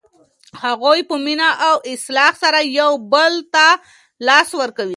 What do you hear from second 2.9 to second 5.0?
بل ته لاس ورکوي.